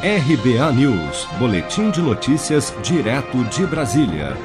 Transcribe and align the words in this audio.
RBA 0.00 0.72
News, 0.74 1.26
Boletim 1.40 1.90
de 1.90 2.00
Notícias, 2.00 2.72
direto 2.84 3.42
de 3.46 3.66
Brasília. 3.66 4.36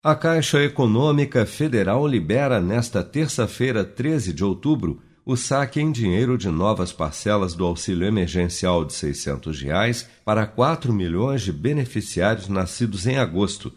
A 0.00 0.14
Caixa 0.14 0.62
Econômica 0.62 1.44
Federal 1.44 2.06
libera 2.06 2.60
nesta 2.60 3.02
terça-feira, 3.02 3.82
13 3.82 4.32
de 4.32 4.44
outubro, 4.44 5.02
o 5.24 5.36
saque 5.36 5.80
em 5.80 5.90
dinheiro 5.90 6.38
de 6.38 6.48
novas 6.48 6.92
parcelas 6.92 7.52
do 7.52 7.64
auxílio 7.64 8.06
emergencial 8.06 8.84
de 8.84 8.92
600 8.92 9.60
reais 9.60 10.08
para 10.24 10.46
4 10.46 10.92
milhões 10.92 11.42
de 11.42 11.52
beneficiários 11.52 12.46
nascidos 12.46 13.08
em 13.08 13.18
agosto. 13.18 13.72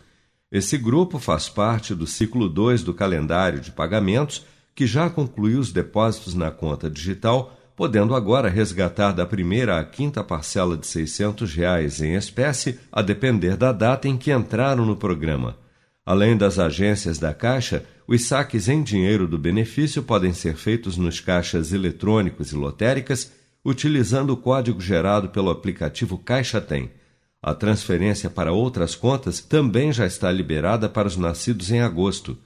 Esse 0.51 0.77
grupo 0.77 1.17
faz 1.17 1.49
parte 1.49 1.95
do 1.95 2.05
ciclo 2.05 2.47
2 2.47 2.83
do 2.83 2.93
calendário 2.93 3.59
de 3.59 3.71
pagamentos, 3.71 4.45
que 4.75 4.85
já 4.85 5.09
concluiu 5.09 5.59
os 5.59 5.71
depósitos 5.71 6.35
na 6.35 6.51
conta 6.51 6.87
digital 6.87 7.58
podendo 7.79 8.13
agora 8.13 8.49
resgatar 8.49 9.13
da 9.13 9.25
primeira 9.25 9.79
à 9.79 9.85
quinta 9.85 10.21
parcela 10.21 10.75
de 10.75 10.85
600 10.85 11.53
reais 11.53 12.01
em 12.01 12.13
espécie, 12.13 12.77
a 12.91 13.01
depender 13.01 13.55
da 13.55 13.71
data 13.71 14.05
em 14.05 14.17
que 14.17 14.33
entraram 14.33 14.85
no 14.85 14.97
programa. 14.97 15.57
Além 16.05 16.35
das 16.35 16.59
agências 16.59 17.19
da 17.19 17.33
Caixa, 17.33 17.85
os 18.05 18.27
saques 18.27 18.67
em 18.67 18.83
dinheiro 18.83 19.29
do 19.29 19.37
benefício 19.37 20.03
podem 20.03 20.33
ser 20.33 20.57
feitos 20.57 20.97
nos 20.97 21.21
caixas 21.21 21.71
eletrônicos 21.71 22.51
e 22.51 22.55
lotéricas, 22.55 23.31
utilizando 23.63 24.31
o 24.31 24.37
código 24.37 24.81
gerado 24.81 25.29
pelo 25.29 25.49
aplicativo 25.49 26.17
Caixa 26.17 26.59
Tem. 26.59 26.91
A 27.41 27.55
transferência 27.55 28.29
para 28.29 28.51
outras 28.51 28.93
contas 28.93 29.39
também 29.39 29.93
já 29.93 30.05
está 30.05 30.29
liberada 30.29 30.89
para 30.89 31.07
os 31.07 31.15
nascidos 31.15 31.71
em 31.71 31.79
agosto. 31.79 32.37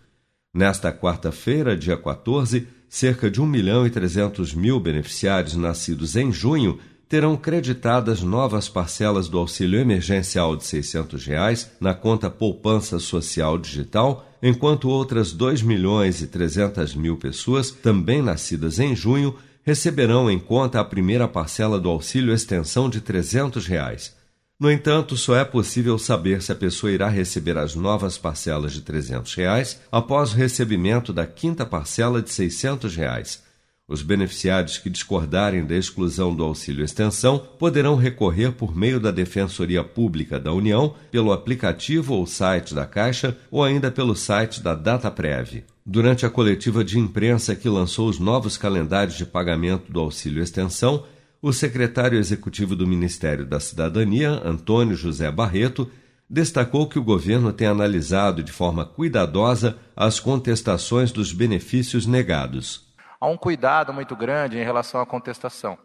Nesta 0.54 0.94
quarta-feira, 0.94 1.76
dia 1.76 1.98
14, 1.98 2.68
cerca 2.94 3.28
de 3.28 3.42
1 3.42 3.46
milhão 3.48 3.88
e 3.88 3.90
300 3.90 4.54
mil 4.54 4.80
beneficiários 4.80 5.56
nascidos 5.56 6.16
em 6.16 6.32
junho 6.32 6.78
terão 7.10 7.36
creditadas 7.36 8.22
novas 8.22 8.70
parcelas 8.70 9.28
do 9.28 9.40
auxílio 9.40 9.80
emergencial 9.80 10.56
de 10.56 10.64
600 10.64 11.26
reais 11.26 11.72
na 11.82 11.96
conta 11.96 12.30
Poupança 12.30 13.00
Social 13.00 13.58
Digital, 13.58 14.30
enquanto 14.44 14.90
outras 14.90 15.32
2 15.32 15.64
milhões 15.64 16.22
e 16.22 16.28
300 16.28 16.94
mil 16.94 17.18
pessoas, 17.18 17.72
também 17.72 18.22
nascidas 18.22 18.78
em 18.78 18.96
junho, 18.96 19.36
receberão 19.64 20.30
em 20.30 20.38
conta 20.38 20.80
a 20.80 20.86
primeira 20.86 21.28
parcela 21.28 21.80
do 21.80 21.90
auxílio 21.90 22.32
extensão 22.32 22.88
de 22.88 23.02
300 23.02 23.66
reais. 23.66 24.16
No 24.64 24.72
entanto, 24.72 25.18
só 25.18 25.36
é 25.36 25.44
possível 25.44 26.00
saber 26.00 26.42
se 26.42 26.50
a 26.50 26.56
pessoa 26.56 26.90
irá 26.90 27.10
receber 27.10 27.58
as 27.58 27.76
novas 27.76 28.18
parcelas 28.18 28.72
de 28.72 28.80
300 28.80 29.36
reais 29.36 29.82
após 29.92 30.32
o 30.32 30.38
recebimento 30.38 31.12
da 31.12 31.28
quinta 31.28 31.66
parcela 31.66 32.22
de 32.22 32.30
600 32.30 32.96
reais. 32.96 33.44
Os 33.86 34.02
beneficiários 34.02 34.78
que 34.78 34.90
discordarem 34.90 35.66
da 35.66 35.76
exclusão 35.76 36.34
do 36.34 36.46
auxílio 36.46 36.86
extensão 36.86 37.40
poderão 37.60 37.98
recorrer 37.98 38.54
por 38.54 38.74
meio 38.74 39.02
da 39.02 39.12
Defensoria 39.12 39.84
Pública 39.84 40.40
da 40.40 40.54
União, 40.54 40.96
pelo 41.12 41.34
aplicativo 41.34 42.14
ou 42.14 42.26
site 42.26 42.74
da 42.74 42.86
Caixa 42.86 43.36
ou 43.52 43.66
ainda 43.66 43.92
pelo 43.92 44.16
site 44.16 44.64
da 44.64 44.74
DataPrev. 44.74 45.66
Durante 45.86 46.26
a 46.26 46.30
coletiva 46.30 46.86
de 46.86 46.98
imprensa 46.98 47.54
que 47.54 47.68
lançou 47.68 48.08
os 48.08 48.18
novos 48.18 48.56
calendários 48.56 49.18
de 49.18 49.26
pagamento 49.26 49.92
do 49.92 50.00
auxílio 50.00 50.42
extensão, 50.42 51.04
o 51.44 51.52
secretário 51.52 52.18
executivo 52.18 52.74
do 52.74 52.88
Ministério 52.88 53.46
da 53.46 53.60
Cidadania, 53.60 54.30
Antônio 54.46 54.96
José 54.96 55.30
Barreto, 55.30 55.92
destacou 56.30 56.88
que 56.88 56.98
o 56.98 57.04
governo 57.04 57.52
tem 57.52 57.68
analisado 57.68 58.42
de 58.42 58.50
forma 58.50 58.86
cuidadosa 58.86 59.78
as 59.94 60.22
contestações 60.22 61.12
dos 61.12 61.34
benefícios 61.34 62.08
negados. 62.08 62.88
Há 63.20 63.28
um 63.28 63.36
cuidado 63.36 63.92
muito 63.92 64.16
grande 64.16 64.58
em 64.58 64.64
relação 64.64 65.02
à 65.02 65.06
contestação. 65.06 65.78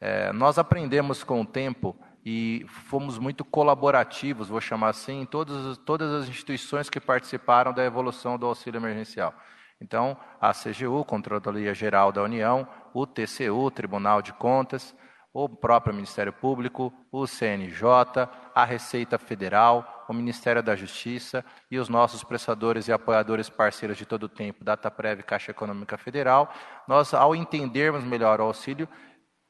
É, 0.00 0.32
nós 0.32 0.56
aprendemos 0.56 1.24
com 1.24 1.40
o 1.40 1.46
tempo 1.46 1.96
e 2.24 2.64
fomos 2.68 3.18
muito 3.18 3.44
colaborativos, 3.44 4.48
vou 4.48 4.60
chamar 4.60 4.90
assim, 4.90 5.22
em 5.22 5.26
todas, 5.26 5.78
todas 5.78 6.12
as 6.12 6.28
instituições 6.28 6.88
que 6.88 7.00
participaram 7.00 7.72
da 7.72 7.84
evolução 7.84 8.38
do 8.38 8.46
auxílio 8.46 8.78
emergencial. 8.78 9.34
Então, 9.82 10.16
a 10.40 10.52
CGU, 10.52 11.04
Controladoria 11.04 11.74
Geral 11.74 12.12
da 12.12 12.22
União, 12.22 12.68
o 12.94 13.04
TCU, 13.04 13.68
Tribunal 13.68 14.22
de 14.22 14.32
Contas, 14.32 14.94
o 15.34 15.48
próprio 15.48 15.92
Ministério 15.92 16.32
Público, 16.32 16.92
o 17.10 17.26
CNJ, 17.26 18.28
a 18.54 18.64
Receita 18.64 19.18
Federal, 19.18 20.04
o 20.08 20.12
Ministério 20.12 20.62
da 20.62 20.76
Justiça 20.76 21.44
e 21.68 21.78
os 21.78 21.88
nossos 21.88 22.22
prestadores 22.22 22.86
e 22.86 22.92
apoiadores 22.92 23.48
parceiros 23.48 23.96
de 23.96 24.06
todo 24.06 24.24
o 24.24 24.28
tempo, 24.28 24.62
Dataprev 24.62 25.20
e 25.20 25.24
Caixa 25.24 25.50
Econômica 25.50 25.98
Federal, 25.98 26.52
nós, 26.86 27.12
ao 27.12 27.34
entendermos 27.34 28.04
melhor 28.04 28.40
o 28.40 28.44
auxílio, 28.44 28.88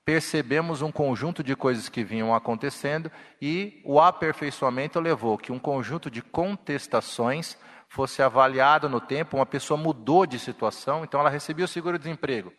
percebemos 0.04 0.80
um 0.80 0.90
conjunto 0.90 1.44
de 1.44 1.54
coisas 1.54 1.88
que 1.88 2.02
vinham 2.02 2.34
acontecendo 2.34 3.10
e 3.40 3.82
o 3.84 4.00
aperfeiçoamento 4.00 4.98
levou 4.98 5.36
que 5.36 5.52
um 5.52 5.58
conjunto 5.58 6.10
de 6.10 6.22
contestações 6.22 7.58
fosse 7.92 8.22
avaliado 8.22 8.88
no 8.88 9.02
tempo, 9.02 9.36
uma 9.36 9.44
pessoa 9.44 9.78
mudou 9.78 10.24
de 10.24 10.38
situação, 10.38 11.04
então 11.04 11.20
ela 11.20 11.28
recebia 11.28 11.66
o 11.66 11.68
seguro-desemprego, 11.68 12.50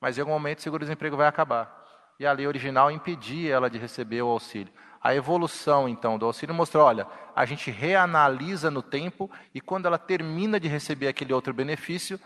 mas 0.00 0.16
em 0.16 0.22
algum 0.22 0.32
momento 0.32 0.60
o 0.60 0.62
seguro-desemprego 0.62 1.14
vai 1.14 1.28
acabar. 1.28 1.84
E 2.18 2.24
a 2.24 2.32
lei 2.32 2.46
original 2.46 2.90
impedia 2.90 3.54
ela 3.54 3.68
de 3.68 3.76
receber 3.76 4.22
o 4.22 4.28
auxílio. 4.28 4.72
A 5.02 5.14
evolução, 5.14 5.90
então, 5.90 6.16
do 6.16 6.24
auxílio 6.24 6.54
mostrou, 6.54 6.86
olha, 6.86 7.06
a 7.36 7.44
gente 7.44 7.70
reanalisa 7.70 8.70
no 8.70 8.80
tempo 8.80 9.30
e 9.54 9.60
quando 9.60 9.84
ela 9.84 9.98
termina 9.98 10.58
de 10.58 10.68
receber 10.68 11.08
aquele 11.08 11.34
outro 11.34 11.52
benefício, 11.52 12.18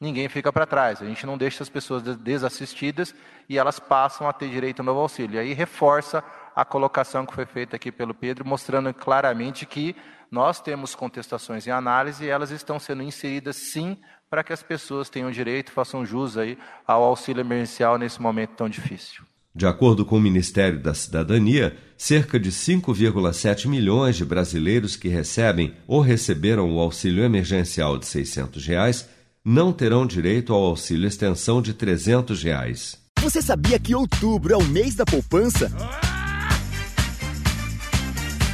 ninguém 0.00 0.28
fica 0.28 0.52
para 0.52 0.66
trás. 0.66 1.00
A 1.00 1.06
gente 1.06 1.24
não 1.24 1.38
deixa 1.38 1.62
as 1.62 1.68
pessoas 1.68 2.02
desassistidas 2.18 3.14
e 3.48 3.56
elas 3.56 3.78
passam 3.78 4.28
a 4.28 4.32
ter 4.32 4.50
direito 4.50 4.80
ao 4.80 4.86
novo 4.86 4.98
auxílio. 4.98 5.36
E 5.36 5.38
aí 5.38 5.52
reforça 5.52 6.24
a 6.54 6.64
colocação 6.64 7.24
que 7.24 7.34
foi 7.34 7.46
feita 7.46 7.76
aqui 7.76 7.90
pelo 7.92 8.14
Pedro, 8.14 8.46
mostrando 8.46 8.92
claramente 8.92 9.66
que 9.66 9.94
nós 10.30 10.60
temos 10.60 10.94
contestações 10.94 11.66
em 11.66 11.70
análise 11.70 12.24
e 12.24 12.28
elas 12.28 12.50
estão 12.50 12.78
sendo 12.78 13.02
inseridas 13.02 13.56
sim 13.56 13.96
para 14.28 14.44
que 14.44 14.52
as 14.52 14.62
pessoas 14.62 15.10
tenham 15.10 15.30
direito, 15.30 15.72
façam 15.72 16.06
jus 16.06 16.36
aí 16.36 16.56
ao 16.86 17.02
auxílio 17.02 17.40
emergencial 17.40 17.98
nesse 17.98 18.22
momento 18.22 18.50
tão 18.50 18.68
difícil. 18.68 19.24
De 19.52 19.66
acordo 19.66 20.04
com 20.04 20.16
o 20.16 20.20
Ministério 20.20 20.78
da 20.78 20.94
Cidadania, 20.94 21.76
cerca 21.96 22.38
de 22.38 22.52
5,7 22.52 23.66
milhões 23.66 24.16
de 24.16 24.24
brasileiros 24.24 24.94
que 24.94 25.08
recebem 25.08 25.74
ou 25.88 26.00
receberam 26.00 26.72
o 26.72 26.78
auxílio 26.78 27.24
emergencial 27.24 27.98
de 27.98 28.06
600 28.06 28.64
reais 28.64 29.08
não 29.44 29.72
terão 29.72 30.06
direito 30.06 30.52
ao 30.52 30.62
auxílio 30.62 31.08
extensão 31.08 31.60
de 31.60 31.74
300 31.74 32.42
reais. 32.42 32.96
Você 33.20 33.42
sabia 33.42 33.78
que 33.78 33.94
outubro 33.94 34.54
é 34.54 34.56
o 34.56 34.64
mês 34.64 34.94
da 34.94 35.04
poupança? 35.04 35.70